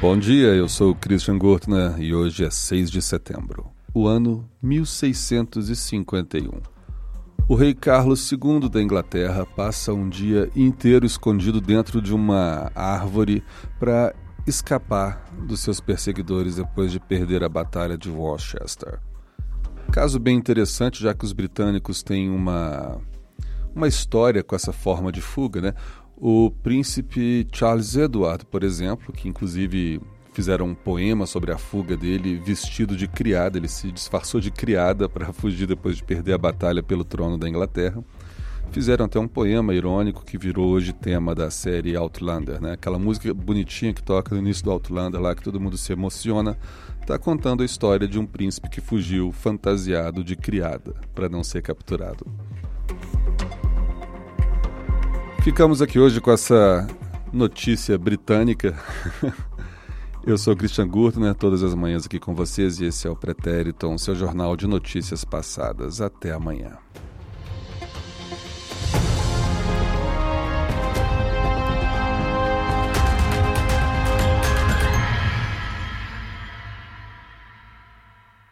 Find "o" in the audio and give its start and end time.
3.92-4.06, 7.48-7.56, 26.20-26.50, 63.10-63.16